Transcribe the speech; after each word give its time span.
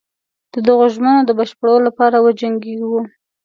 د 0.53 0.55
دغو 0.67 0.85
ژمنو 0.93 1.21
د 1.25 1.31
بشپړولو 1.39 1.85
لپاره 1.87 2.17
وجنګیږو. 2.25 2.97